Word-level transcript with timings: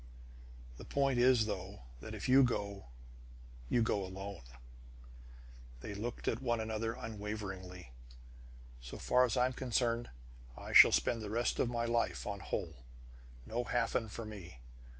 "The 0.77 0.83
point 0.83 1.19
is, 1.19 1.45
though, 1.45 1.83
that 1.99 2.15
if 2.15 2.27
you 2.27 2.41
go, 2.41 2.85
you 3.69 3.83
go 3.83 4.03
alone!" 4.03 4.41
They 5.81 5.93
looked 5.93 6.27
at 6.27 6.41
one 6.41 6.59
another 6.59 6.93
unwaveringly. 6.93 7.91
"So 8.81 8.97
far 8.97 9.25
as 9.25 9.37
I'm 9.37 9.53
concerned, 9.53 10.09
I 10.57 10.73
shall 10.73 10.91
spend 10.91 11.21
the 11.21 11.29
rest 11.29 11.59
of 11.59 11.69
my 11.69 11.85
life 11.85 12.25
on 12.25 12.39
Holl! 12.39 12.83
No 13.45 13.63
Hafen 13.63 14.09
for 14.09 14.25
mine! 14.25 14.53